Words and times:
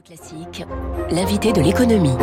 Classique, 0.00 0.64
l'invité 1.10 1.52
de 1.52 1.60
l'économie. 1.60 2.16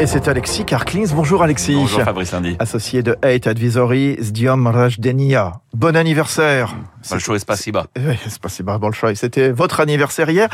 Et 0.00 0.06
c'est 0.08 0.26
Alexis 0.26 0.64
Karklins. 0.64 1.06
Bonjour 1.14 1.44
Alexis. 1.44 1.76
Bonjour 1.76 2.02
Fabrice 2.02 2.32
Lundi. 2.32 2.56
Associé 2.58 3.04
de 3.04 3.16
Hate 3.22 3.46
Advisory, 3.46 4.16
Zdiom 4.20 4.66
Rajdenia. 4.66 5.60
Bon 5.74 5.94
anniversaire. 5.94 6.74
Bolshoi 7.08 7.38
Spasiba. 7.38 7.86
Spasiba 8.28 8.78
Bolshoi. 8.78 9.14
C'était 9.14 9.52
votre 9.52 9.78
anniversaire 9.78 10.28
hier. 10.28 10.48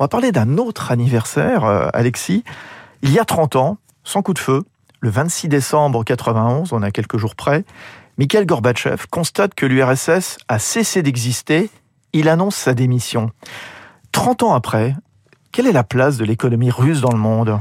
On 0.00 0.04
va 0.04 0.08
parler 0.08 0.32
d'un 0.32 0.58
autre 0.58 0.90
anniversaire, 0.90 1.64
euh, 1.64 1.88
Alexis. 1.92 2.42
Il 3.02 3.12
y 3.12 3.20
a 3.20 3.24
30 3.24 3.54
ans, 3.54 3.78
sans 4.02 4.22
coup 4.22 4.34
de 4.34 4.40
feu, 4.40 4.64
le 4.98 5.10
26 5.10 5.46
décembre 5.46 6.02
91, 6.02 6.72
on 6.72 6.82
a 6.82 6.90
quelques 6.90 7.18
jours 7.18 7.36
près, 7.36 7.64
Mikhail 8.18 8.46
Gorbatchev 8.46 9.06
constate 9.10 9.54
que 9.54 9.64
l'URSS 9.64 10.38
a 10.48 10.58
cessé 10.58 11.02
d'exister. 11.02 11.70
Il 12.12 12.28
annonce 12.28 12.56
sa 12.56 12.74
démission. 12.74 13.30
30 14.10 14.42
ans 14.42 14.54
après, 14.54 14.96
quelle 15.58 15.66
est 15.66 15.72
la 15.72 15.82
place 15.82 16.18
de 16.18 16.24
l'économie 16.24 16.70
russe 16.70 17.00
dans 17.00 17.10
le 17.10 17.18
monde? 17.18 17.58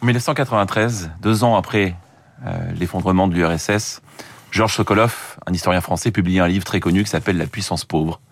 En 0.00 0.06
1993, 0.06 1.10
deux 1.20 1.44
ans 1.44 1.54
après 1.54 1.94
euh, 2.46 2.72
l'effondrement 2.78 3.28
de 3.28 3.34
l'URSS, 3.34 4.00
Georges 4.50 4.76
Sokolov, 4.76 5.36
un 5.46 5.52
historien 5.52 5.82
français, 5.82 6.12
publie 6.12 6.40
un 6.40 6.48
livre 6.48 6.64
très 6.64 6.80
connu 6.80 7.04
qui 7.04 7.10
s'appelle 7.10 7.36
La 7.36 7.44
puissance 7.44 7.84
pauvre, 7.84 8.22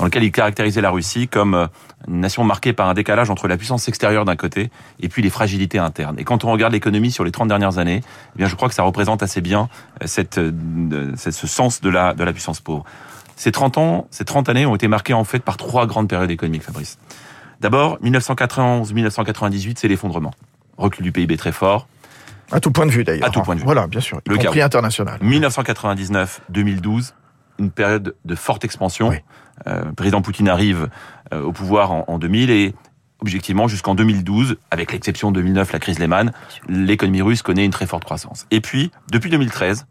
dans 0.00 0.06
lequel 0.06 0.24
il 0.24 0.32
caractérisait 0.32 0.80
la 0.80 0.90
Russie 0.90 1.28
comme 1.28 1.54
euh, 1.54 1.66
une 2.08 2.18
nation 2.18 2.42
marquée 2.42 2.72
par 2.72 2.88
un 2.88 2.94
décalage 2.94 3.30
entre 3.30 3.46
la 3.46 3.56
puissance 3.56 3.86
extérieure 3.86 4.24
d'un 4.24 4.34
côté 4.34 4.72
et 4.98 5.08
puis 5.08 5.22
les 5.22 5.30
fragilités 5.30 5.78
internes. 5.78 6.18
Et 6.18 6.24
quand 6.24 6.42
on 6.42 6.50
regarde 6.50 6.72
l'économie 6.72 7.12
sur 7.12 7.22
les 7.22 7.30
30 7.30 7.46
dernières 7.46 7.78
années, 7.78 8.00
eh 8.34 8.38
bien, 8.38 8.48
je 8.48 8.56
crois 8.56 8.68
que 8.68 8.74
ça 8.74 8.82
représente 8.82 9.22
assez 9.22 9.40
bien 9.40 9.68
euh, 10.02 11.14
ce 11.16 11.46
sens 11.46 11.80
de 11.80 11.90
la, 11.90 12.12
de 12.12 12.24
la 12.24 12.32
puissance 12.32 12.58
pauvre. 12.58 12.84
Ces 13.36 13.52
30 13.52 13.78
ans, 13.78 14.08
ces 14.10 14.24
30 14.24 14.48
années 14.48 14.66
ont 14.66 14.74
été 14.74 14.88
marquées 14.88 15.14
en 15.14 15.22
fait 15.22 15.38
par 15.38 15.56
trois 15.56 15.86
grandes 15.86 16.08
périodes 16.08 16.32
économiques, 16.32 16.64
Fabrice. 16.64 16.98
D'abord, 17.62 17.98
1991-1998, 18.00 19.76
c'est 19.78 19.88
l'effondrement. 19.88 20.32
Recul 20.76 21.04
du 21.04 21.12
PIB 21.12 21.36
très 21.36 21.52
fort. 21.52 21.86
À 22.50 22.58
tout 22.58 22.72
point 22.72 22.86
de 22.86 22.90
vue 22.90 23.04
d'ailleurs. 23.04 23.28
À 23.28 23.30
tout 23.30 23.40
point 23.42 23.54
de 23.54 23.60
vue. 23.60 23.64
Voilà, 23.64 23.86
bien 23.86 24.00
sûr. 24.00 24.20
Le 24.26 24.36
compris 24.36 24.58
chaos. 24.58 24.66
international. 24.66 25.20
1999-2012, 25.22 27.12
une 27.60 27.70
période 27.70 28.16
de 28.24 28.34
forte 28.34 28.64
expansion. 28.64 29.10
Oui. 29.10 29.16
Euh, 29.68 29.84
le 29.84 29.92
président 29.92 30.22
Poutine 30.22 30.48
arrive 30.48 30.88
euh, 31.32 31.42
au 31.42 31.52
pouvoir 31.52 31.92
en, 31.92 32.04
en 32.08 32.18
2000 32.18 32.50
et 32.50 32.74
objectivement 33.20 33.68
jusqu'en 33.68 33.94
2012, 33.94 34.56
avec 34.72 34.90
l'exception 34.90 35.30
de 35.30 35.36
2009, 35.40 35.72
la 35.72 35.78
crise 35.78 36.00
Lehman, 36.00 36.32
l'économie 36.68 37.22
russe 37.22 37.42
connaît 37.42 37.64
une 37.64 37.70
très 37.70 37.86
forte 37.86 38.04
croissance. 38.04 38.46
Et 38.50 38.60
puis, 38.60 38.90
depuis 39.12 39.30
2013, 39.30 39.86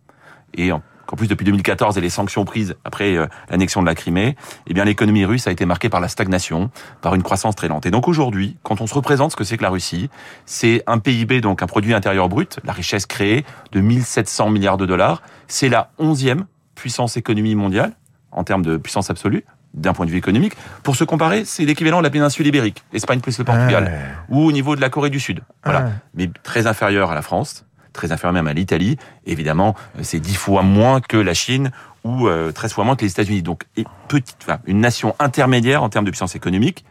et 0.56 0.74
en 0.74 0.84
en 1.12 1.16
plus 1.16 1.28
depuis 1.28 1.46
2014 1.46 1.98
et 1.98 2.02
les 2.02 2.10
sanctions 2.10 2.46
prises 2.46 2.76
après 2.86 3.16
euh, 3.16 3.28
l'annexion 3.50 3.82
de 3.82 3.88
la 3.88 3.96
Crimée, 3.96 4.36
eh 4.68 4.74
bien 4.74 4.86
l'économie 4.86 5.26
russe 5.26 5.48
a 5.48 5.52
été 5.52 5.66
marquée 5.66 5.90
par 5.90 6.00
la 6.02 6.08
stagnation, 6.08 6.72
par 7.02 7.16
une 7.16 7.24
croissance 7.24 7.56
très 7.56 7.68
lente. 7.68 7.86
Et 7.86 7.92
donc 7.92 8.08
aujourd'hui, 8.08 8.58
quand 8.64 8.82
on 8.82 8.88
se 8.88 8.94
représente 8.94 9.32
ce 9.32 9.36
que 9.36 9.44
c'est 9.44 9.58
que 9.58 9.64
la 9.64 9.70
Russie, 9.70 10.10
c'est 10.46 10.84
un 10.88 11.00
PIB, 11.00 11.42
donc 11.42 11.62
un 11.62 11.68
produit 11.68 11.94
intérieur 11.94 12.30
brut, 12.30 12.60
la 12.64 12.74
richesse 12.74 13.06
créée 13.06 13.46
de 13.72 13.82
1700 13.82 14.50
milliards 14.50 14.78
de 14.78 14.86
dollars. 14.86 15.22
C'est 15.48 15.70
la 15.70 15.92
onzième 15.98 16.46
puissance 16.76 17.18
économie 17.18 17.56
mondiale 17.56 17.92
en 18.32 18.44
termes 18.44 18.64
de 18.64 18.78
puissance 18.78 19.10
absolue 19.10 19.44
d'un 19.74 19.94
point 19.94 20.06
de 20.06 20.12
vue 20.12 20.18
économique. 20.18 20.54
Pour 20.84 20.96
se 20.98 21.04
comparer, 21.06 21.46
c'est 21.46 21.64
l'équivalent 21.64 22.00
de 22.00 22.04
la 22.04 22.10
péninsule 22.10 22.46
ibérique, 22.46 22.84
Espagne 22.92 23.20
plus 23.22 23.38
le 23.38 23.46
Portugal, 23.46 23.86
Ouais. 23.86 23.92
ou 24.30 24.42
au 24.46 24.52
niveau 24.52 24.76
de 24.76 24.82
la 24.82 24.90
Corée 24.90 25.10
du 25.10 25.20
Sud. 25.20 25.42
Voilà. 25.64 25.82
Ouais. 25.82 25.90
Mais 26.16 26.30
très 26.44 26.68
inférieur 26.68 27.10
à 27.12 27.16
la 27.16 27.22
France, 27.22 27.66
très 27.94 28.12
inférieur 28.12 28.34
même 28.34 28.48
à 28.48 28.54
l'Italie. 28.54 28.98
Évidemment, 29.26 29.76
euh, 29.98 30.02
c'est 30.04 30.20
dix 30.20 30.36
fois 30.36 30.62
moins 30.64 31.02
que 31.02 31.18
la 31.18 31.34
Chine 31.34 31.72
ou 32.04 32.28
euh, 32.28 32.52
13 32.52 32.74
fois 32.74 32.84
moins 32.84 32.96
que 32.96 33.04
les 33.06 33.12
États-Unis. 33.12 33.42
Donc, 33.44 33.64
et 33.78 33.86
petite, 34.08 34.38
enfin, 34.42 34.60
une 34.66 34.80
nation 34.80 35.16
intermédiaire 35.20 35.84
en 35.84 35.90
termes 35.90 36.06
de 36.06 36.10
puissance 36.12 36.36
économique. 36.36 36.84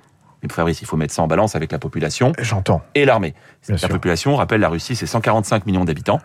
Mais 0.42 0.48
Fabrice, 0.48 0.80
il 0.80 0.86
faut 0.86 0.96
mettre 0.96 1.12
ça 1.12 1.22
en 1.22 1.26
balance 1.26 1.54
avec 1.56 1.70
la 1.72 1.78
population 1.78 2.32
J'entends. 2.38 2.80
et 2.94 3.04
l'armée. 3.04 3.34
La 3.68 3.76
sûr. 3.76 3.88
population, 3.88 4.32
on 4.32 4.36
rappelle, 4.36 4.60
la 4.60 4.68
Russie, 4.70 4.96
c'est 4.96 5.06
145 5.06 5.66
millions 5.66 5.84
d'habitants. 5.84 6.20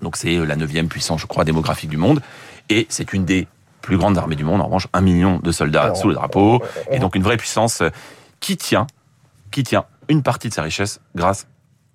Donc 0.00 0.16
c'est 0.16 0.36
euh, 0.36 0.44
la 0.44 0.56
neuvième 0.56 0.88
puissance, 0.88 1.20
je 1.20 1.26
crois, 1.26 1.44
démographique 1.44 1.90
du 1.90 1.96
monde. 1.96 2.20
Et 2.68 2.86
c'est 2.88 3.12
une 3.12 3.24
des 3.24 3.48
plus 3.80 3.96
grandes 3.98 4.16
armées 4.18 4.36
du 4.36 4.44
monde. 4.44 4.60
En 4.60 4.66
revanche, 4.66 4.86
un 4.92 5.00
million 5.00 5.40
de 5.42 5.50
soldats 5.50 5.82
Alors, 5.84 5.96
sous 5.96 6.08
le 6.08 6.14
drapeau. 6.14 6.62
on- 6.90 6.94
Et 6.94 6.98
donc 7.00 7.16
une 7.16 7.22
vraie 7.24 7.36
puissance 7.36 7.80
euh, 7.80 7.90
qui 8.38 8.56
tient, 8.56 8.86
qui 9.50 9.62
tient 9.64 9.84
une 10.08 10.22
partie 10.22 10.48
de 10.48 10.54
sa 10.54 10.62
richesse 10.62 11.00
grâce 11.16 11.46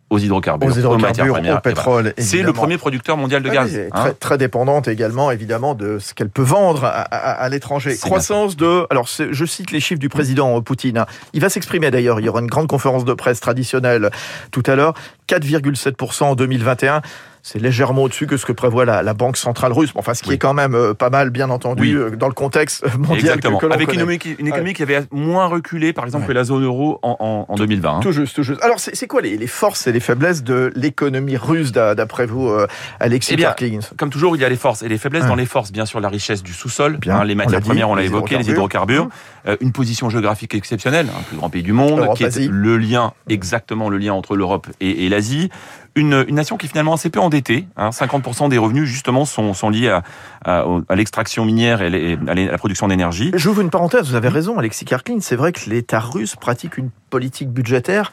aux 0.09 0.19
hydrocarbures, 0.19 0.69
Aux 0.69 0.71
hydrocarbures, 0.71 1.33
premières. 1.33 1.37
Et 1.37 1.41
voilà. 1.47 1.61
pétrole. 1.61 2.13
C'est 2.17 2.41
le 2.41 2.53
premier 2.53 2.77
producteur 2.77 3.17
mondial 3.17 3.43
de 3.43 3.49
Ah 3.49 3.53
gaz. 3.53 3.77
hein. 3.77 3.89
très, 3.93 4.13
très 4.13 4.37
dépendante 4.37 4.87
également, 4.87 5.31
évidemment, 5.31 5.75
de 5.75 5.99
ce 5.99 6.13
qu'elle 6.13 6.29
peut 6.29 6.41
vendre 6.43 6.85
à, 6.85 6.89
à- 7.01 7.31
à 7.43 7.49
l'étranger. 7.49 7.97
Croissance 7.97 8.55
de, 8.55 8.87
alors 8.89 9.07
je 9.07 9.45
cite 9.45 9.71
les 9.71 9.79
chiffres 9.81 9.99
du 9.99 10.07
président 10.09 10.57
euh, 10.57 10.61
Poutine. 10.61 10.97
hein. 10.99 11.05
Il 11.33 11.41
va 11.41 11.49
s'exprimer 11.49 11.91
d'ailleurs. 11.91 12.19
Il 12.21 12.25
y 12.25 12.29
aura 12.29 12.39
une 12.39 12.47
grande 12.47 12.67
conférence 12.67 13.03
de 13.03 13.13
presse 13.13 13.41
traditionnelle 13.41 14.09
tout 14.51 14.63
à 14.65 14.75
l'heure. 14.75 14.93
4,7% 15.27 16.23
en 16.23 16.35
2021. 16.35 17.01
C'est 17.49 17.59
légèrement 17.59 18.03
au-dessus 18.03 18.27
que 18.27 18.35
ce 18.35 18.45
que 18.45 18.51
prévoit 18.51 18.83
la, 18.83 19.01
la 19.03 19.13
Banque 19.13 19.37
centrale 19.37 19.71
russe. 19.71 19.91
Enfin, 19.95 20.13
ce 20.13 20.21
qui 20.21 20.29
Oui. 20.29 20.35
est 20.35 20.37
quand 20.37 20.53
même 20.53 20.75
euh, 20.75 20.93
pas 20.93 21.09
mal, 21.09 21.29
bien 21.29 21.49
entendu, 21.49 21.81
Oui. 21.81 21.93
euh, 21.93 22.15
dans 22.17 22.27
le 22.27 22.33
contexte 22.33 22.83
mondial 22.97 23.19
Exactement. 23.19 23.57
que, 23.57 23.61
que 23.61 23.65
l'on 23.67 23.73
Avec 23.73 23.87
une 23.93 24.01
économie, 24.01 24.19
une 24.37 24.47
économie 24.47 24.73
qui 24.73 24.83
avait 24.83 24.99
moins 25.11 25.45
reculé, 25.45 25.93
par 25.93 26.03
exemple, 26.03 26.23
Ouais. 26.23 26.27
que 26.27 26.33
la 26.33 26.43
zone 26.43 26.65
euro 26.65 26.99
en, 27.03 27.15
en- 27.19 27.45
en 27.47 27.55
2020. 27.55 27.89
hein. 27.95 27.99
Tout 28.01 28.11
juste, 28.11 28.35
tout 28.35 28.43
juste. 28.43 28.61
Alors, 28.63 28.79
c'est 28.79 29.07
quoi 29.07 29.21
les, 29.21 29.37
les 29.37 29.47
forces 29.47 29.87
et 29.87 29.93
les 29.93 30.01
faiblesses 30.01 30.43
de 30.43 30.73
l'économie 30.75 31.37
russe, 31.37 31.71
d'a- 31.71 31.95
d'après 31.95 32.25
vous, 32.25 32.49
euh, 32.49 32.67
Alexis 32.99 33.31
Eh 33.33 33.37
bien, 33.37 33.55
Comme 33.97 34.09
toujours, 34.09 34.35
il 34.35 34.41
y 34.41 34.45
a 34.45 34.49
les 34.49 34.57
forces 34.57 34.81
et 34.83 34.89
les 34.89 34.97
faiblesses. 34.97 35.23
Ouais. 35.23 35.29
Dans 35.29 35.35
les 35.35 35.45
forces, 35.45 35.71
bien 35.71 35.85
sûr, 35.85 36.01
la 36.01 36.09
richesse 36.09 36.43
du 36.43 36.51
sous-sol, 36.51 36.99
hein, 37.07 37.23
les 37.23 37.35
matières 37.35 37.61
dit, 37.61 37.67
premières, 37.69 37.89
on 37.89 37.95
l'a 37.95 38.03
évoqué, 38.03 38.37
les 38.37 38.49
hydrocarbures. 38.49 39.07
euh, 39.47 39.55
une 39.61 39.71
position 39.71 40.09
géographique 40.09 40.53
exceptionnelle, 40.53 41.07
un 41.17 41.21
plus 41.23 41.37
grand 41.37 41.49
pays 41.49 41.63
du 41.63 41.71
monde, 41.71 41.99
Europe, 41.99 42.17
qui 42.17 42.23
est 42.23 42.27
Asie. 42.27 42.49
le 42.51 42.77
lien, 42.77 43.13
exactement 43.29 43.87
le 43.89 43.97
lien 43.97 44.11
entre 44.13 44.35
l'Europe 44.35 44.67
et, 44.81 45.05
et 45.05 45.09
l'Asie. 45.09 45.49
Une, 45.97 46.23
une 46.27 46.35
nation 46.35 46.55
qui 46.57 46.67
est 46.67 46.69
finalement 46.69 46.93
assez 46.93 47.09
peu 47.09 47.19
endettée. 47.19 47.67
Hein, 47.75 47.89
50% 47.89 48.47
des 48.49 48.57
revenus, 48.57 48.85
justement, 48.87 49.25
sont, 49.25 49.53
sont 49.53 49.69
liés 49.69 49.89
à, 49.89 50.03
à, 50.45 50.65
au- 50.67 50.83
à 50.87 50.95
l'extraction 50.95 51.43
minière 51.43 51.81
et 51.81 51.89
les- 51.89 52.17
à 52.27 52.33
la 52.35 52.57
production 52.57 52.87
d'énergie. 52.87 53.31
J'ouvre 53.33 53.61
une 53.61 53.69
parenthèse, 53.69 54.07
vous 54.07 54.15
avez 54.15 54.29
raison, 54.29 54.57
Alexis 54.59 54.85
Karklin. 54.85 55.17
C'est 55.21 55.35
vrai 55.35 55.51
que 55.51 55.69
l'État 55.69 55.99
russe 55.99 56.35
pratique 56.35 56.77
une 56.77 56.91
politique 57.09 57.49
budgétaire 57.49 58.11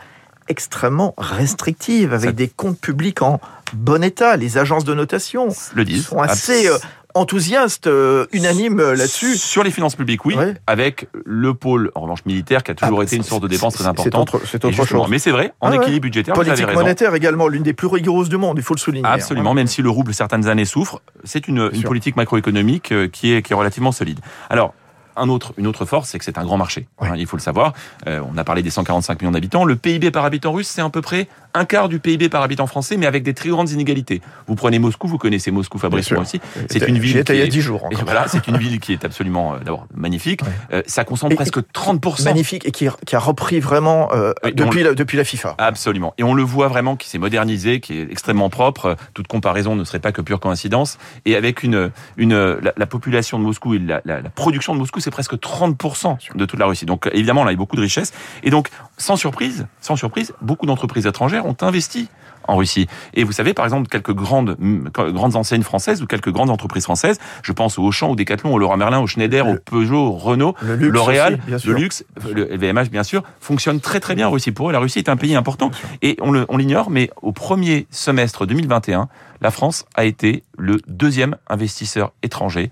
extrêmement 0.48 1.14
restrictive, 1.18 2.12
avec 2.12 2.30
Ça- 2.30 2.32
des 2.32 2.48
comptes 2.48 2.78
publics 2.80 3.22
en 3.22 3.40
bon 3.72 4.02
état. 4.02 4.36
Les 4.36 4.58
agences 4.58 4.84
de 4.84 4.94
notation 4.94 5.48
Le 5.74 5.84
disent. 5.84 6.06
sont 6.06 6.18
assez 6.20 6.68
euh, 6.68 6.76
enthousiastes, 7.14 7.86
euh, 7.86 8.26
unanimes 8.32 8.80
euh, 8.80 8.94
là-dessus. 8.96 9.36
Sur 9.36 9.62
les 9.62 9.70
finances 9.70 9.94
publiques, 9.96 10.24
oui, 10.24 10.34
Ouais. 10.34 10.54
avec 10.66 11.08
le 11.24 11.54
pôle, 11.54 11.90
en 11.94 12.02
revanche, 12.02 12.24
militaire, 12.26 12.62
qui 12.62 12.72
a 12.72 12.74
toujours 12.74 13.00
Ah, 13.00 13.04
été 13.04 13.16
une 13.16 13.22
source 13.22 13.40
de 13.40 13.48
dépenses 13.48 13.74
très 13.74 13.86
importante. 13.86 14.30
C'est 14.44 14.64
autre, 14.64 14.80
autre 14.80 14.84
chose. 14.88 15.06
Mais 15.08 15.18
c'est 15.18 15.30
vrai, 15.30 15.52
en 15.60 15.68
Ah 15.68 15.70
ouais. 15.70 15.76
équilibre 15.78 16.02
budgétaire, 16.02 16.34
vous 16.34 16.40
avez 16.40 16.50
Politique 16.50 16.66
raison. 16.68 16.80
monétaire 16.80 17.14
également, 17.14 17.48
l'une 17.48 17.62
des 17.62 17.72
plus 17.72 17.86
rigoureuses 17.86 18.28
du 18.28 18.36
monde, 18.36 18.58
il 18.58 18.64
faut 18.64 18.74
le 18.74 18.80
souligner. 18.80 19.06
Absolument, 19.08 19.54
même 19.54 19.66
si 19.66 19.80
le 19.82 19.90
rouble 19.90 20.12
certaines 20.12 20.48
années 20.48 20.64
souffre, 20.64 21.00
c'est 21.24 21.48
une, 21.48 21.70
une 21.72 21.82
politique 21.84 22.16
macroéconomique 22.16 22.92
euh, 22.92 23.08
qui 23.08 23.32
est, 23.32 23.42
qui 23.42 23.52
est 23.52 23.56
relativement 23.56 23.92
solide. 23.92 24.18
Alors, 24.50 24.74
un 25.16 25.28
autre, 25.28 25.52
une 25.56 25.66
autre 25.66 25.84
force, 25.84 26.10
c'est 26.10 26.18
que 26.18 26.24
c'est 26.24 26.38
un 26.38 26.44
grand 26.44 26.56
marché. 26.56 26.86
Oui. 27.00 27.08
hein, 27.08 27.14
il 27.16 27.26
faut 27.26 27.36
le 27.36 27.42
savoir. 27.42 27.72
Euh, 28.06 28.20
on 28.32 28.36
a 28.38 28.44
parlé 28.44 28.62
des 28.62 28.70
145 28.70 29.20
millions 29.20 29.32
d'habitants. 29.32 29.64
Le 29.64 29.76
PIB 29.76 30.10
par 30.10 30.24
habitant 30.24 30.52
russe, 30.52 30.68
c'est 30.68 30.80
à 30.82 30.88
peu 30.90 31.02
près 31.02 31.28
un 31.54 31.64
quart 31.64 31.88
du 31.88 32.00
PIB 32.00 32.28
par 32.28 32.42
habitant 32.42 32.66
français, 32.66 32.96
mais 32.96 33.06
avec 33.06 33.22
des 33.22 33.32
très 33.32 33.48
grandes 33.48 33.70
inégalités. 33.70 34.20
Vous 34.48 34.56
prenez 34.56 34.78
Moscou, 34.80 35.06
vous 35.06 35.18
connaissez 35.18 35.50
Moscou, 35.52 35.78
Fabrice, 35.78 36.10
moi 36.10 36.22
aussi. 36.22 36.40
C'est 36.68 36.88
une 36.88 36.98
ville 36.98 37.22
qui 37.24 37.32
il 37.32 37.38
y 37.38 37.42
a 37.42 37.44
est- 37.44 37.48
10 37.48 37.60
jours. 37.60 37.88
Et 37.92 37.94
voilà, 37.94 38.26
c'est 38.28 38.46
une 38.48 38.56
ville 38.56 38.80
qui 38.80 38.92
est 38.92 39.04
absolument, 39.04 39.54
euh, 39.54 39.58
d'abord, 39.58 39.86
magnifique. 39.94 40.42
Ouais. 40.42 40.48
Euh, 40.78 40.82
ça 40.86 41.04
consomme 41.04 41.30
Et- 41.32 41.36
presque 41.36 41.60
30%. 41.72 42.24
Magnifique 42.24 42.66
et 42.66 42.72
qui, 42.72 42.88
qui 43.06 43.14
a 43.16 43.18
repris 43.20 43.60
vraiment 43.60 44.12
euh, 44.12 44.32
Oui, 44.42 44.52
depuis, 44.54 44.82
la, 44.82 44.94
depuis 44.94 45.16
la 45.16 45.24
FIFA. 45.24 45.54
Absolument. 45.58 46.12
Et 46.18 46.24
on 46.24 46.34
le 46.34 46.42
voit 46.42 46.66
vraiment 46.68 46.96
qui 46.96 47.08
s'est 47.08 47.18
modernisé, 47.18 47.78
qui 47.80 47.98
est 47.98 48.10
extrêmement 48.10 48.50
propre. 48.50 48.96
Toute 49.14 49.28
comparaison 49.28 49.76
ne 49.76 49.84
serait 49.84 50.00
pas 50.00 50.10
que 50.12 50.22
pure 50.22 50.40
coïncidence. 50.40 50.98
Et 51.24 51.36
avec 51.36 51.62
une, 51.62 51.90
une, 52.16 52.34
la, 52.36 52.72
la 52.76 52.86
population 52.86 53.38
de 53.38 53.44
Moscou 53.44 53.74
et 53.74 53.78
la, 53.78 54.00
la, 54.04 54.20
la 54.20 54.28
production 54.30 54.74
de 54.74 54.80
Moscou, 54.80 54.98
c'est 55.04 55.10
presque 55.10 55.34
30% 55.34 56.16
de 56.34 56.44
toute 56.46 56.58
la 56.58 56.66
Russie. 56.66 56.86
Donc, 56.86 57.08
évidemment, 57.12 57.44
là, 57.44 57.52
il 57.52 57.54
y 57.54 57.56
a 57.56 57.58
beaucoup 57.58 57.76
de 57.76 57.82
richesses. 57.82 58.12
Et 58.42 58.50
donc, 58.50 58.68
sans 58.96 59.16
surprise, 59.16 59.66
sans 59.80 59.96
surprise, 59.96 60.32
beaucoup 60.40 60.66
d'entreprises 60.66 61.06
étrangères 61.06 61.46
ont 61.46 61.56
investi 61.60 62.08
en 62.46 62.56
Russie. 62.56 62.86
Et 63.14 63.24
vous 63.24 63.32
savez, 63.32 63.54
par 63.54 63.64
exemple, 63.64 63.88
quelques 63.88 64.12
grandes, 64.12 64.56
grandes 64.58 65.36
enseignes 65.36 65.62
françaises 65.62 66.02
ou 66.02 66.06
quelques 66.06 66.30
grandes 66.30 66.50
entreprises 66.50 66.84
françaises, 66.84 67.18
je 67.42 67.52
pense 67.52 67.78
au 67.78 67.82
Auchan, 67.82 68.10
au 68.10 68.16
Decathlon, 68.16 68.52
au 68.52 68.58
Leroy 68.58 68.76
Merlin, 68.76 69.00
au 69.00 69.06
Schneider, 69.06 69.46
au 69.46 69.56
Peugeot, 69.56 70.08
au 70.08 70.12
Renault, 70.12 70.54
L'Oréal, 70.62 71.38
le 71.48 71.72
luxe, 71.72 72.04
le 72.30 72.56
VMH 72.56 72.90
bien 72.90 73.02
sûr, 73.02 73.22
fonctionne 73.40 73.80
très 73.80 74.00
très 74.00 74.14
bien 74.14 74.28
en 74.28 74.30
Russie. 74.30 74.52
Pour 74.52 74.68
eux, 74.68 74.72
la 74.72 74.78
Russie 74.78 74.98
est 74.98 75.08
un 75.08 75.16
pays 75.16 75.34
important 75.34 75.70
et 76.02 76.18
on 76.20 76.56
l'ignore, 76.56 76.90
mais 76.90 77.10
au 77.22 77.32
premier 77.32 77.86
semestre 77.90 78.46
2021, 78.46 79.08
la 79.40 79.50
France 79.50 79.86
a 79.94 80.04
été 80.04 80.42
le 80.58 80.78
deuxième 80.86 81.36
investisseur 81.48 82.12
étranger 82.22 82.70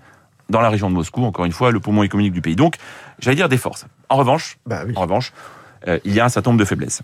dans 0.53 0.61
la 0.61 0.69
région 0.69 0.89
de 0.89 0.95
Moscou. 0.95 1.25
Encore 1.25 1.43
une 1.45 1.51
fois, 1.51 1.71
le 1.71 1.79
poumon 1.81 2.03
économique 2.03 2.31
du 2.31 2.41
pays. 2.41 2.55
Donc, 2.55 2.75
j'allais 3.19 3.35
dire 3.35 3.49
des 3.49 3.57
forces. 3.57 3.85
En 4.07 4.15
revanche, 4.15 4.57
Bah 4.65 4.83
oui. 4.87 4.93
en 4.95 5.01
revanche, 5.01 5.33
euh, 5.87 5.99
il 6.05 6.13
y 6.13 6.19
a 6.21 6.25
un 6.25 6.29
certain 6.29 6.51
nombre 6.51 6.59
de 6.61 6.65
faiblesses. 6.65 7.01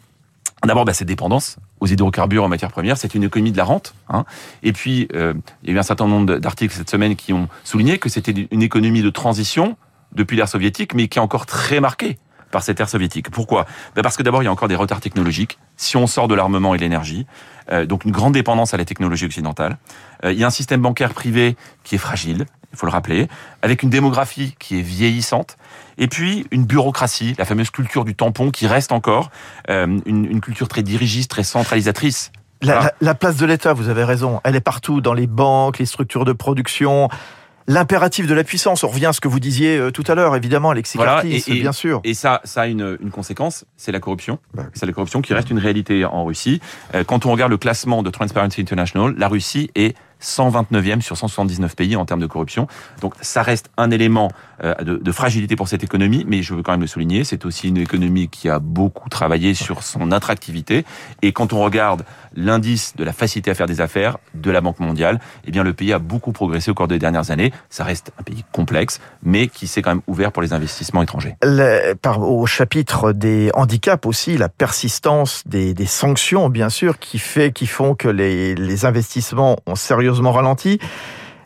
D'abord, 0.66 0.86
bah, 0.86 0.94
cette 0.94 1.08
dépendance 1.08 1.58
aux 1.80 1.88
hydrocarbures 1.88 2.44
en 2.44 2.50
matière 2.50 2.72
première, 2.72 2.98
c'est 2.98 3.16
une 3.16 3.24
économie 3.24 3.52
de 3.52 3.58
la 3.58 3.64
rente. 3.64 3.96
Hein. 4.10 4.26
Et 4.62 4.72
puis, 4.74 5.08
euh, 5.16 5.34
il 5.64 5.70
y 5.70 5.72
a 5.74 5.76
eu 5.76 5.80
un 5.80 5.84
certain 5.84 6.08
nombre 6.08 6.36
d'articles 6.38 6.74
cette 6.76 6.90
semaine 6.90 7.16
qui 7.16 7.34
ont 7.34 7.48
souligné 7.64 7.98
que 7.98 8.10
c'était 8.10 8.48
une 8.52 8.62
économie 8.62 9.02
de 9.02 9.10
transition 9.10 9.78
depuis 10.14 10.38
l'ère 10.38 10.50
soviétique, 10.50 10.94
mais 10.94 11.08
qui 11.08 11.18
est 11.18 11.22
encore 11.22 11.46
très 11.46 11.80
marquée 11.80 12.18
par 12.52 12.64
cette 12.64 12.80
ère 12.80 12.90
soviétique. 12.90 13.30
Pourquoi? 13.30 13.66
Ben 13.96 14.02
Parce 14.02 14.18
que 14.18 14.24
d'abord, 14.24 14.42
il 14.42 14.46
y 14.46 14.48
a 14.50 14.52
encore 14.52 14.68
des 14.68 14.76
retards 14.76 15.02
technologiques. 15.02 15.60
Si 15.78 15.96
on 15.98 16.08
sort 16.08 16.28
de 16.28 16.36
l'armement 16.36 16.74
et 16.74 16.78
de 16.78 16.84
l'énergie, 16.84 17.26
euh, 17.72 17.86
donc 17.86 18.06
une 18.06 18.12
grande 18.12 18.34
dépendance 18.34 18.74
à 18.74 18.78
la 18.78 18.86
technologie 18.86 19.26
occidentale. 19.26 19.78
Euh, 20.26 20.34
il 20.34 20.40
y 20.40 20.44
a 20.44 20.48
un 20.48 20.52
système 20.52 20.82
bancaire 20.82 21.14
privé 21.14 21.56
qui 21.84 21.96
est 21.96 22.00
fragile, 22.00 22.46
il 22.72 22.78
faut 22.78 22.86
le 22.86 22.92
rappeler, 22.92 23.28
avec 23.62 23.84
une 23.84 23.90
démographie 23.90 24.56
qui 24.60 24.80
est 24.80 24.82
vieillissante, 24.84 25.58
et 25.98 26.08
puis 26.08 26.46
une 26.52 26.66
bureaucratie, 26.66 27.36
la 27.38 27.46
fameuse 27.46 27.72
culture 27.72 28.06
du 28.06 28.16
tampon 28.16 28.52
qui 28.52 28.68
reste 28.68 28.92
encore, 28.92 29.32
euh, 29.70 30.00
une, 30.06 30.26
une 30.26 30.42
culture 30.42 30.68
très 30.68 30.84
dirigiste, 30.84 31.32
très 31.32 31.44
centralisatrice. 31.44 32.32
La, 32.62 32.76
la, 32.76 32.94
la 33.02 33.16
place 33.16 33.38
de 33.38 33.46
l'État, 33.46 33.74
vous 33.74 33.90
avez 33.90 34.04
raison, 34.04 34.42
elle 34.44 34.56
est 34.56 34.62
partout, 34.62 35.02
dans 35.02 35.14
les 35.14 35.28
banques, 35.28 35.80
les 35.80 35.86
structures 35.86 36.26
de 36.26 36.34
production, 36.34 37.08
l'impératif 37.68 38.28
de 38.28 38.34
la 38.34 38.44
puissance. 38.44 38.84
On 38.84 38.88
revient 38.90 39.06
à 39.08 39.14
ce 39.14 39.22
que 39.22 39.28
vous 39.28 39.40
disiez 39.40 39.78
euh, 39.78 39.92
tout 39.92 40.04
à 40.08 40.16
l'heure, 40.16 40.36
évidemment, 40.36 40.70
Alexis 40.72 40.98
Voilà, 40.98 41.24
et- 41.26 41.42
et- 41.48 41.62
bien 41.62 41.72
sûr. 41.72 42.02
Et 42.04 42.14
ça, 42.14 42.42
ça 42.44 42.62
a 42.62 42.68
une, 42.68 42.98
une 43.02 43.12
conséquence, 43.12 43.64
c'est 43.78 43.92
la 43.92 44.00
corruption. 44.00 44.40
Bah. 44.54 44.64
C'est 44.74 44.86
la 44.86 44.92
corruption 44.92 45.22
qui 45.22 45.34
reste 45.34 45.50
une 45.52 45.60
réalité 45.60 46.04
en 46.06 46.26
Russie. 46.26 46.60
Euh, 46.96 47.04
Quand 47.04 47.26
on 47.26 47.32
regarde 47.32 47.52
le 47.52 47.58
classement 47.58 48.04
de 48.04 48.10
Transparency 48.10 48.60
International, 48.62 49.14
la 49.18 49.28
Russie 49.28 49.70
est 49.76 49.96
129e 50.22 51.02
sur 51.02 51.18
179 51.18 51.76
pays 51.76 51.96
en 51.96 52.06
termes 52.06 52.20
de 52.20 52.28
corruption. 52.28 52.68
Donc 53.02 53.14
ça 53.22 53.42
reste 53.42 53.70
un 53.78 53.92
élément 53.92 54.32
euh, 54.64 54.76
de, 54.82 55.12
fragilité 55.12 55.56
pour 55.56 55.68
cette 55.68 55.84
économie, 55.84 56.26
mais 56.28 56.42
je 56.42 56.54
veux 56.54 56.64
quand 56.64 56.72
même 56.72 56.82
le 56.82 56.88
souligner, 56.88 57.24
c'est 57.24 57.46
aussi 57.46 57.70
une 57.70 57.78
économie 57.78 58.28
qui 58.28 58.50
a 58.50 58.60
beaucoup 58.60 59.10
travaillé 59.10 59.54
sur 59.54 59.84
son 59.84 60.12
attractivité. 60.12 60.86
Et 61.22 61.32
quand 61.32 61.54
on 61.54 61.64
regarde 61.64 62.04
l'indice 62.36 62.96
de 62.96 63.04
la 63.04 63.14
facilité 63.14 63.52
à 63.52 63.56
faire 63.56 63.68
des 63.68 63.82
affaires 63.82 64.18
de 64.36 64.52
la 64.52 64.62
Banque 64.62 64.80
mondiale, 64.80 65.20
eh 65.46 65.52
bien 65.52 65.64
le 65.64 65.74
pays 65.74 65.94
a 65.94 66.00
beaucoup 66.00 66.32
progressé 66.32 66.72
au 66.72 66.74
cours 66.74 66.88
des 66.88 67.00
dernières 67.00 67.32
années. 67.32 67.52
Ça 67.70 67.84
reste 67.84 68.12
un 68.20 68.24
pays 68.24 68.44
complexe, 68.52 69.00
mais 69.24 69.48
qui 69.48 69.68
s'est 69.68 69.82
quand 69.82 69.92
même 69.92 70.04
ouvert 70.08 70.32
pour 70.32 70.42
les 70.42 70.54
investissements 70.54 71.02
étrangers. 71.02 71.36
Au 72.20 72.46
chapitre 72.46 73.14
des 73.14 73.50
handicaps 73.54 74.06
aussi, 74.06 74.38
la 74.38 74.50
persistance 74.50 75.44
des, 75.46 75.74
des 75.74 75.86
sanctions, 75.86 76.50
bien 76.50 76.70
sûr, 76.70 77.00
qui 77.00 77.20
fait, 77.20 77.52
qui 77.52 77.68
font 77.68 77.96
que 77.96 78.08
les, 78.08 78.56
les 78.56 78.86
investissements 78.86 79.58
ont 79.66 79.76
sérieusement 79.76 80.09
ralenti. 80.12 80.80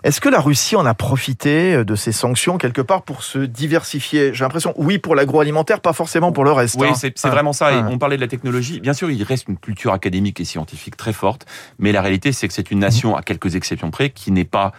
Est-ce 0.03 0.19
que 0.19 0.27
la 0.27 0.41
Russie 0.41 0.75
en 0.75 0.85
a 0.85 0.93
profité 0.93 1.75
euh, 1.75 1.85
de 1.85 1.95
ces 1.95 2.11
sanctions 2.11 2.57
quelque 2.57 2.81
part 2.81 3.03
pour 3.03 3.23
se 3.23 3.39
diversifier? 3.39 4.33
J'ai 4.33 4.43
l'impression, 4.43 4.73
oui, 4.75 4.97
pour 4.97 5.15
l'agroalimentaire, 5.15 5.79
pas 5.79 5.93
forcément 5.93 6.33
pour 6.33 6.43
le 6.43 6.51
reste. 6.51 6.75
Oui, 6.77 6.89
hein. 6.89 6.93
c'est 6.93 7.15
Ah, 7.23 7.29
vraiment 7.29 7.53
ça. 7.53 7.69
Ah. 7.71 7.87
on 7.89 7.97
parlait 7.97 8.17
de 8.17 8.21
la 8.21 8.27
technologie. 8.27 8.81
Bien 8.81 8.93
sûr, 8.93 9.09
il 9.09 9.23
reste 9.23 9.47
une 9.47 9.57
culture 9.57 9.93
académique 9.93 10.41
et 10.41 10.45
scientifique 10.45 10.97
très 10.97 11.13
forte, 11.13 11.45
mais 11.79 11.93
la 11.93 12.01
réalité, 12.01 12.33
c'est 12.33 12.49
que 12.49 12.53
c'est 12.53 12.69
une 12.69 12.79
nation, 12.79 13.15
à 13.15 13.21
quelques 13.21 13.55
exceptions 13.55 13.91
près, 13.91 14.09
qui 14.09 14.31
n'est 14.31 14.43
pas 14.43 14.73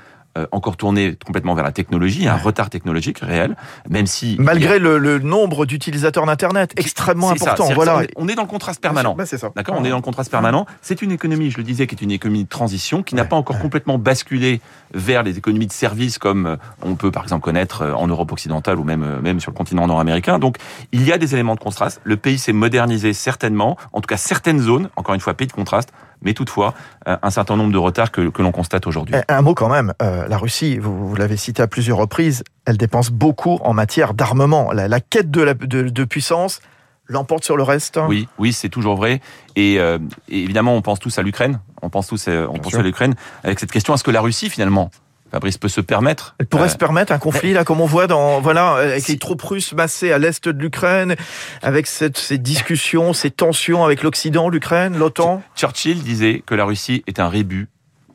encore 0.53 0.77
tournée 0.77 1.17
complètement 1.25 1.55
vers 1.55 1.65
la 1.65 1.73
technologie. 1.73 2.27
Un 2.29 2.37
retard 2.37 2.71
technologique 2.71 3.19
réel, 3.21 3.57
même 3.89 4.07
si 4.07 4.37
Malgré 4.39 4.79
le, 4.79 4.99
le 4.99 5.19
nombre 5.21 5.65
d'utilisateurs 5.67 6.27
d'Internet, 6.27 6.73
extrêmement 6.77 7.35
ça. 7.37 7.53
important. 7.53 7.73
Voilà. 7.75 7.97
on 7.97 8.01
est- 8.03 8.11
On 8.17 8.29
est 8.29 8.35
dans 8.35 8.43
le 8.43 8.49
contraste 8.49 8.81
permanent. 8.81 9.15
Bah, 9.15 9.27
c'est 9.27 9.39
ça. 9.39 9.51
D'accord, 9.55 9.77
on 9.79 9.85
est 9.85 9.91
dans 9.91 9.97
le 9.97 10.03
contraste 10.03 10.31
permanent. 10.31 10.67
C'est 10.83 11.03
une 11.03 11.13
économie, 11.13 11.51
je 11.51 11.57
le 11.59 11.63
disais, 11.63 11.87
qui 11.87 11.95
est 11.95 12.03
une 12.03 12.11
économie 12.11 12.45
de 12.45 12.49
transition, 12.49 13.03
qui 13.03 13.15
n'a 13.15 13.25
pas 13.25 13.37
encore 13.37 13.57
ouais. 13.57 13.63
complètement 13.63 13.99
basculé 13.99 14.61
vers 14.93 15.23
les 15.23 15.39
économies 15.39 15.67
de 15.67 15.73
services 15.73 16.19
comme 16.19 16.47
euh, 16.47 16.57
on 16.83 16.95
peut 16.95 17.11
par 17.11 17.23
exemple 17.25 17.43
connaître 17.45 17.83
euh, 17.83 17.93
en 17.95 18.07
Europe 18.07 18.31
occidentale 18.33 18.79
ou 18.79 18.85
même 18.85 19.03
euh, 19.03 19.21
même 19.21 19.41
sur 19.41 19.51
le 19.51 19.57
continent 19.57 19.87
nord-américain. 19.87 20.39
Donc 20.39 20.57
il 20.93 21.05
y 21.05 21.13
a 21.13 21.19
des 21.19 21.35
éléments 21.35 21.55
de 21.55 21.61
contraste. 21.61 22.01
Le 22.05 22.17
pays 22.17 22.39
s'est 22.39 22.53
modernisé 22.53 23.13
certainement, 23.13 23.77
en 23.93 24.01
tout 24.01 24.07
cas 24.07 24.17
certaines 24.17 24.61
zones. 24.61 24.89
Encore 24.97 25.15
une 25.15 25.21
fois, 25.21 25.35
pays 25.35 25.47
de 25.49 25.53
contraste, 25.53 25.91
mais 26.23 26.35
toutefois 26.35 26.75
euh, 27.09 27.17
un 27.23 27.31
certain 27.31 27.57
nombre 27.57 27.73
de 27.73 27.79
retards 27.79 28.11
que, 28.11 28.29
que 28.29 28.43
l'on 28.43 28.53
constate 28.53 28.87
aujourd'hui. 28.87 29.15
Un 29.29 29.43
mot 29.43 29.55
quand 29.55 29.69
même, 29.69 29.93
euh, 30.03 30.27
la 30.29 30.39
Russie, 30.39 30.79
vous, 30.79 31.09
vous 31.09 31.17
l'avez 31.17 31.37
cité 31.37 31.63
à 31.63 31.67
plusieurs 31.67 31.99
reprises, 31.99 32.43
elle 32.67 32.77
dépense 32.77 33.11
beaucoup 33.11 33.59
en 33.63 33.73
matière 33.75 34.15
d'armement. 34.15 34.73
La, 34.73 34.89
la 34.89 35.01
quête 35.01 35.31
de, 35.31 35.43
la, 35.43 35.55
de, 35.55 35.83
de 35.83 36.05
puissance 36.05 36.61
l'emporte 37.07 37.45
sur 37.45 37.57
le 37.57 37.63
reste. 37.63 38.01
Oui, 38.09 38.29
oui, 38.39 38.55
c'est 38.55 38.71
toujours 38.71 38.97
vrai. 38.97 39.21
Et, 39.57 39.79
euh, 39.79 39.99
et 40.29 40.43
évidemment, 40.43 40.75
on 40.75 40.81
pense 40.81 40.99
tous 41.01 41.19
à 41.19 41.23
l'Ukraine. 41.23 41.61
On 41.83 41.91
pense 41.91 42.07
tous, 42.07 42.29
on 42.29 42.31
Bien 42.31 42.63
pense 42.63 42.71
sûr. 42.71 42.81
à 42.81 42.83
l'Ukraine 42.83 43.15
avec 43.43 43.61
cette 43.61 43.71
question 43.71 43.95
est-ce 43.95 44.05
que 44.05 44.11
la 44.11 44.23
Russie 44.23 44.49
finalement, 44.49 44.91
Fabrice 45.35 45.59
peut 45.59 45.67
se 45.67 45.81
permettre 45.81 46.37
Elle 46.39 46.47
pourrait 46.47 46.67
euh, 46.67 46.69
se 46.69 46.77
permettre 46.77 47.13
un 47.13 47.19
conflit 47.19 47.53
là, 47.53 47.65
comme 47.65 47.81
on 47.81 47.87
voit 47.87 48.07
dans 48.07 48.41
voilà 48.41 48.75
avec 48.75 49.03
Si- 49.03 49.13
les 49.13 49.19
troupes 49.19 49.43
russes 49.43 49.73
massées 49.73 50.13
à 50.13 50.19
l'est 50.19 50.47
de 50.49 50.63
l'Ukraine, 50.63 51.17
avec 51.61 51.89
cette, 51.89 52.17
ces 52.19 52.39
discussions, 52.39 53.13
ces 53.13 53.33
tensions 53.33 53.85
avec 53.85 54.05
l'Occident, 54.05 54.49
l'Ukraine, 54.49 54.97
l'OTAN. 54.97 55.43
Churchill 55.57 56.05
disait 56.05 56.45
que 56.47 56.55
la 56.55 56.65
Russie 56.65 57.03
est 57.09 57.19
un 57.19 57.29
rébut 57.29 57.69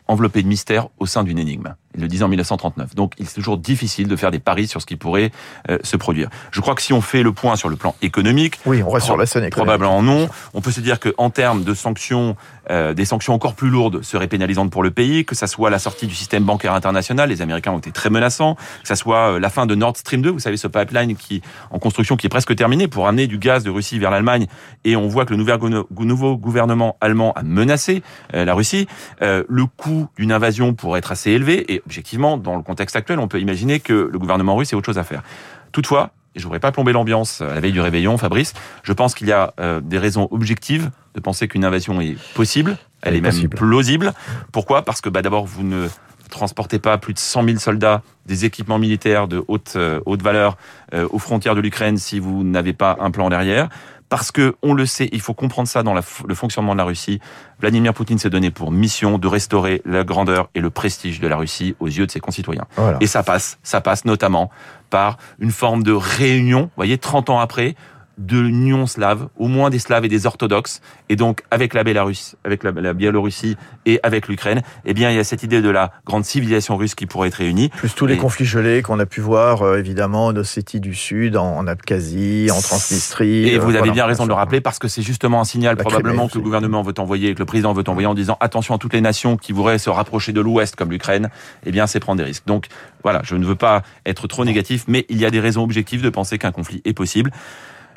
enveloppé 0.08 0.42
de 0.44 0.48
mystère 0.48 0.88
au 0.98 1.06
sein 1.06 1.26
d'une 1.26 1.40
énigme. 1.40 1.76
Il 1.96 2.02
le 2.02 2.08
disait 2.08 2.24
en 2.24 2.28
1939. 2.28 2.94
Donc, 2.96 3.14
il 3.18 3.26
est 3.26 3.34
toujours 3.34 3.58
difficile 3.58 4.08
de 4.08 4.16
faire 4.16 4.30
des 4.32 4.40
paris 4.40 4.68
sur 4.68 4.80
ce 4.82 4.86
qui 4.86 4.96
pourrait 4.96 5.32
euh, 5.70 5.80
se 5.84 5.98
produire. 5.98 6.30
Je 6.52 6.62
crois 6.62 6.76
que 6.76 6.82
si 6.82 6.94
on 6.94 7.02
fait 7.02 7.24
le 7.24 7.32
point 7.32 7.56
sur 7.56 7.68
le 7.70 7.76
plan 7.76 7.96
économique, 8.02 8.60
Oui, 8.66 8.84
on 8.84 8.90
reste 8.90 9.08
sur 9.08 9.18
la 9.18 9.26
scène 9.26 9.44
économique. 9.44 9.54
probablement 9.54 10.04
non. 10.04 10.30
On 10.54 10.62
peut 10.62 10.72
se 10.72 10.82
dire 10.82 11.00
que 11.00 11.14
en 11.18 11.30
termes 11.32 11.64
de 11.64 11.74
sanctions, 11.74 12.36
euh, 12.70 12.94
des 12.94 13.06
sanctions 13.06 13.34
encore 13.34 13.56
plus 13.56 13.70
lourdes 13.70 14.04
seraient 14.04 14.28
pénalisantes 14.28 14.72
pour 14.72 14.84
le 14.84 14.92
pays, 14.92 15.26
que 15.26 15.34
ça 15.36 15.48
soit 15.48 15.70
la 15.72 15.80
sortie 15.80 16.06
du 16.06 16.14
système 16.14 16.44
bancaire 16.44 16.74
international, 16.74 17.30
les 17.30 17.42
Américains 17.42 17.72
ont 17.72 17.80
été 17.80 17.92
très 17.92 18.10
menaçants, 18.12 18.56
que 18.56 18.88
ça 18.88 18.96
soit 18.96 19.34
euh, 19.34 19.40
la 19.40 19.50
fin 19.50 19.66
de 19.66 19.74
Nord 19.74 19.98
Stream 19.98 20.22
2, 20.22 20.30
vous 20.30 20.40
savez 20.40 20.58
ce 20.58 20.68
pipeline 20.68 21.16
qui 21.16 21.42
en 21.72 21.80
construction 21.80 22.16
qui 22.18 22.28
est 22.28 22.30
presque 22.30 22.56
terminé 22.56 22.88
pour 22.88 23.08
amener 23.08 23.26
du 23.28 23.40
gaz 23.40 23.64
de 23.64 23.70
Russie 23.72 23.98
vers 23.98 24.12
l'Allemagne, 24.12 24.46
et 24.86 24.96
on 24.96 25.08
voit 25.08 25.26
que 25.26 25.34
le 25.34 26.06
nouveau 26.06 26.38
gouvernement 26.38 26.98
allemand 27.02 27.34
a 27.36 27.44
menacé 27.44 28.04
euh, 28.34 28.46
la 28.46 28.54
Russie. 28.54 28.88
Euh, 29.22 29.44
le 29.50 29.66
coût 29.66 30.08
d'une 30.18 30.32
invasion 30.32 30.74
pourrait 30.74 31.00
être 31.00 31.12
assez 31.12 31.32
élevé, 31.32 31.74
et 31.74 31.79
objectivement, 31.86 32.38
dans 32.38 32.56
le 32.56 32.64
contexte 32.64 32.96
actuel, 32.96 33.20
on 33.20 33.28
peut 33.28 33.40
imaginer 33.40 33.80
que 33.80 34.10
le 34.12 34.20
gouvernement 34.20 34.56
russe 34.56 34.74
ait 34.74 34.76
autre 34.76 34.86
chose 34.86 34.98
à 34.98 35.04
faire. 35.04 35.24
Toutefois, 35.72 36.12
et 36.36 36.40
je 36.40 36.44
voudrais 36.44 36.60
pas 36.60 36.72
plomber 36.72 36.92
l'ambiance 36.92 37.42
à 37.42 37.56
la 37.56 37.60
veille 37.60 37.72
du 37.72 37.82
réveillon, 37.82 38.18
Fabrice, 38.18 38.54
je 38.84 38.94
pense 38.94 39.16
qu'il 39.16 39.28
y 39.28 39.32
a 39.32 39.54
euh, 39.60 39.80
des 39.82 39.98
raisons 39.98 40.28
objectives 40.32 40.92
de 41.16 41.20
penser 41.20 41.48
qu'une 41.48 41.66
invasion 41.66 42.02
est 42.02 42.18
possible, 42.34 42.78
elle, 43.02 43.10
Elle 43.10 43.16
est 43.16 43.18
est, 43.18 43.22
même 43.22 43.32
possible. 43.32 43.58
plausible. 43.58 44.14
Pourquoi? 44.52 44.84
Parce 44.84 45.02
que 45.02 45.10
bah, 45.10 45.22
d'abord, 45.22 45.46
vous 45.46 45.64
ne 45.64 45.88
transportez 46.30 46.78
pas 46.80 46.98
plus 46.98 47.14
de 47.14 47.20
100 47.20 47.44
000 47.44 47.58
soldats, 47.58 48.04
des 48.28 48.46
équipements 48.46 48.78
militaires 48.78 49.28
de 49.28 49.44
haute, 49.48 49.74
euh, 49.76 50.00
haute 50.06 50.22
valeur 50.22 50.58
euh, 50.94 51.08
aux 51.10 51.20
frontières 51.20 51.56
de 51.56 51.62
l'Ukraine 51.62 51.98
si 51.98 52.20
vous 52.20 52.44
n'avez 52.44 52.74
pas 52.74 52.98
un 53.00 53.10
plan 53.12 53.30
derrière. 53.30 53.70
Parce 54.10 54.32
que, 54.32 54.56
on 54.64 54.74
le 54.74 54.86
sait, 54.86 55.08
il 55.12 55.22
faut 55.22 55.36
comprendre 55.36 55.68
ça 55.68 55.84
dans 55.84 55.94
la 55.94 56.02
le 56.28 56.36
fonctionnement 56.36 56.74
de 56.74 56.80
la 56.80 56.84
Russie. 56.84 57.20
Vladimir 57.60 57.94
Poutine 57.94 58.18
s'est 58.18 58.30
donné 58.30 58.50
pour 58.50 58.72
mission 58.72 59.18
de 59.20 59.28
restaurer 59.28 59.82
la 59.86 60.04
grandeur 60.04 60.50
et 60.56 60.62
le 60.62 60.72
prestige 60.72 61.20
de 61.20 61.28
la 61.28 61.38
Russie 61.38 61.76
aux 61.80 61.88
yeux 61.88 62.08
de 62.08 62.12
ses 62.12 62.20
concitoyens. 62.20 62.66
Voilà. 62.76 62.98
Et 63.02 63.08
ça 63.08 63.22
passe, 63.22 63.60
ça 63.62 63.82
passe 63.82 64.06
notamment 64.06 64.50
par 64.90 65.18
une 65.38 65.52
forme 65.52 65.84
de 65.84 65.92
réunion, 65.92 66.62
vous 66.64 66.72
voyez, 66.76 66.98
30 66.98 67.30
ans 67.30 67.40
après, 67.40 67.76
de 68.20 68.38
l'union 68.38 68.86
slave, 68.86 69.30
au 69.38 69.48
moins 69.48 69.70
des 69.70 69.80
Slaves 69.80 70.04
et 70.04 70.10
des 70.10 70.26
orthodoxes, 70.28 70.82
et 71.08 71.16
donc 71.16 71.42
avec 71.52 71.74
la 71.74 71.86
Bélarus, 71.86 72.36
avec 72.44 72.64
la, 72.64 72.72
la 72.72 72.94
Biélorussie 72.94 73.56
et 73.86 74.00
avec 74.04 74.28
l'Ukraine, 74.28 74.62
eh 74.86 74.94
bien 74.94 75.10
il 75.10 75.16
y 75.16 75.20
a 75.20 75.24
cette 75.24 75.42
idée 75.42 75.62
de 75.62 75.70
la 75.70 75.94
grande 76.06 76.26
civilisation 76.26 76.76
russe 76.76 76.96
qui 76.96 77.06
pourrait 77.06 77.30
être 77.30 77.36
réunie. 77.36 77.70
Plus 77.70 77.96
tous 77.96 78.06
les 78.06 78.16
Et- 78.16 78.18
conflits 78.18 78.46
gelés 78.46 78.82
qu'on 78.82 79.00
a 79.00 79.06
pu 79.06 79.22
voir, 79.22 79.62
euh, 79.62 79.78
évidemment, 79.80 80.28
en 80.28 80.36
Ossétie 80.36 80.82
du 80.82 80.94
Sud, 80.94 81.38
en, 81.38 81.58
en 81.58 81.66
Abkhazie, 81.66 82.50
en 82.52 82.60
Transnistrie. 82.60 83.48
Et 83.48 83.56
euh, 83.56 83.60
vous 83.60 83.70
avez 83.70 83.80
voilà. 83.80 83.94
bien 83.94 84.06
raison 84.06 84.24
de 84.24 84.30
le 84.30 84.34
rappeler 84.34 84.60
parce 84.60 84.80
que 84.80 84.90
c'est 84.90 85.02
justement 85.02 85.40
un 85.40 85.46
signal 85.46 85.78
probablement 85.78 86.28
Crimée 86.28 86.30
que 86.32 86.38
le 86.40 86.44
gouvernement 86.44 86.82
veut 86.82 86.94
envoyer, 86.98 87.34
que 87.34 87.40
le 87.40 87.46
président 87.46 87.72
veut 87.72 87.88
envoyer 87.88 88.08
en 88.08 88.14
disant 88.14 88.38
attention 88.42 88.76
à 88.76 88.78
toutes 88.78 88.94
les 88.94 89.02
nations 89.02 89.38
qui 89.38 89.54
voudraient 89.54 89.80
se 89.80 89.90
rapprocher 89.90 90.34
de 90.34 90.42
l'Ouest 90.42 90.76
comme 90.76 90.92
l'Ukraine. 90.92 91.30
Eh 91.66 91.72
bien, 91.72 91.88
c'est 91.88 92.02
prendre 92.02 92.18
des 92.18 92.26
risques. 92.26 92.46
Donc 92.46 92.68
voilà, 93.02 93.22
je 93.24 93.36
ne 93.36 93.46
veux 93.46 93.56
pas 93.56 93.82
être 94.06 94.28
trop 94.28 94.44
négatif, 94.44 94.84
mais 94.88 95.06
il 95.08 95.18
y 95.20 95.26
a 95.26 95.32
des 95.32 95.40
raisons 95.40 95.64
objectives 95.64 96.02
de 96.02 96.10
penser 96.10 96.38
qu'un 96.38 96.52
conflit 96.52 96.82
est 96.84 96.94
possible. 96.94 97.32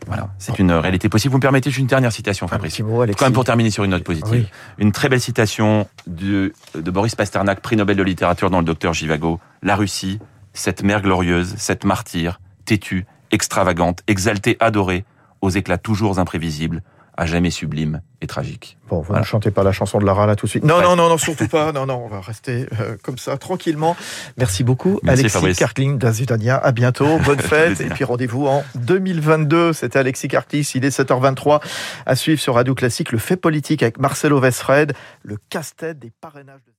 Voilà, 0.06 0.28
c'est 0.38 0.58
une 0.58 0.72
réalité 0.72 1.08
possible. 1.08 1.32
Vous 1.32 1.38
me 1.38 1.42
permettez 1.42 1.70
juste 1.70 1.80
une 1.80 1.86
dernière 1.86 2.12
citation, 2.12 2.48
Fabrice. 2.48 2.80
mot. 2.80 3.04
Quand 3.16 3.26
même 3.26 3.32
pour 3.32 3.44
terminer 3.44 3.70
sur 3.70 3.84
une 3.84 3.90
note 3.90 4.04
positive. 4.04 4.30
Oui. 4.32 4.48
Une 4.78 4.92
très 4.92 5.08
belle 5.08 5.20
citation 5.20 5.86
de, 6.06 6.52
de 6.74 6.90
Boris 6.90 7.14
Pasternak, 7.14 7.60
prix 7.60 7.76
Nobel 7.76 7.96
de 7.96 8.02
littérature 8.02 8.50
dans 8.50 8.58
le 8.58 8.64
docteur 8.64 8.92
Givago. 8.92 9.40
La 9.62 9.76
Russie, 9.76 10.18
cette 10.52 10.82
mère 10.82 11.02
glorieuse, 11.02 11.54
cette 11.56 11.84
martyre, 11.84 12.40
têtue, 12.64 13.06
extravagante, 13.30 14.00
exaltée, 14.06 14.56
adorée, 14.60 15.04
aux 15.40 15.50
éclats 15.50 15.78
toujours 15.78 16.18
imprévisibles, 16.18 16.82
à 17.22 17.26
jamais 17.26 17.50
sublime 17.50 18.02
et 18.20 18.26
tragique. 18.26 18.78
Bon, 18.88 18.98
vous 18.98 19.04
Voilà. 19.04 19.20
ne 19.20 19.24
chantez 19.26 19.50
pas 19.50 19.62
la 19.62 19.72
chanson 19.72 19.98
de 19.98 20.04
Lara 20.04 20.26
là 20.26 20.36
tout 20.36 20.46
de 20.46 20.50
suite. 20.50 20.64
Non, 20.64 20.76
Ouais. 20.76 20.82
non, 20.82 20.96
non, 20.96 21.08
non, 21.08 21.18
surtout 21.18 21.48
pas. 21.48 21.72
Non, 21.72 21.86
non, 21.86 22.02
on 22.04 22.08
va 22.08 22.20
rester 22.20 22.66
euh, 22.80 22.96
comme 23.02 23.18
ça, 23.18 23.36
tranquillement. 23.38 23.96
Merci 24.36 24.64
beaucoup, 24.64 25.00
Merci, 25.02 25.20
Alexis 25.20 25.38
Fabrice. 25.38 25.58
Karkling 25.58 25.98
d'Azutania. 25.98 26.56
À 26.56 26.72
bientôt. 26.72 27.18
Bonne 27.24 27.38
fête. 27.40 27.80
Et 27.80 27.88
puis 27.88 28.04
rendez-vous 28.04 28.46
en 28.46 28.64
2022. 28.74 29.72
C'était 29.72 29.98
Alexis 29.98 30.28
Karkling. 30.28 30.64
Il 30.74 30.84
est 30.84 30.90
7h23. 30.96 31.60
À 32.06 32.16
suivre 32.16 32.40
sur 32.40 32.54
Radio 32.54 32.74
Classique, 32.74 33.12
le 33.12 33.18
fait 33.18 33.36
politique 33.36 33.82
avec 33.82 33.98
Marcelo 33.98 34.38
Vesfred, 34.40 34.92
le 35.22 35.36
casse-tête 35.48 35.98
des 35.98 36.10
parrainages. 36.20 36.60
de- 36.66 36.72